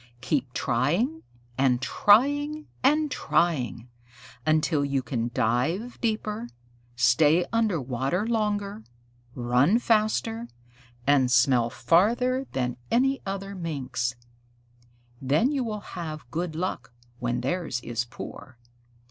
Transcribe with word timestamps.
"Keep 0.21 0.53
trying 0.53 1.21
and 1.59 1.79
trying 1.79 2.65
and 2.83 3.11
trying, 3.11 3.87
until 4.47 4.83
you 4.83 5.03
can 5.03 5.29
dive 5.35 6.01
deeper, 6.01 6.49
stay 6.95 7.45
under 7.53 7.79
water 7.79 8.25
longer, 8.25 8.83
run 9.35 9.77
faster, 9.77 10.47
and 11.05 11.31
smell 11.31 11.69
farther 11.69 12.47
than 12.53 12.77
other 13.27 13.53
Minks. 13.53 14.15
Then 15.21 15.51
you 15.51 15.63
will 15.63 15.81
have 15.93 16.31
good 16.31 16.55
luck 16.55 16.93
when 17.19 17.41
theirs 17.41 17.79
is 17.81 18.03
poor. 18.05 18.57